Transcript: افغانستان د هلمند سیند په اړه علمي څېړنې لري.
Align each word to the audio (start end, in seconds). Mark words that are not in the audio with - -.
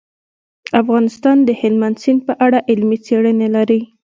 افغانستان 0.81 1.37
د 1.47 1.49
هلمند 1.61 1.95
سیند 2.03 2.21
په 2.27 2.33
اړه 2.45 2.59
علمي 2.69 2.97
څېړنې 3.05 3.47
لري. 3.55 3.81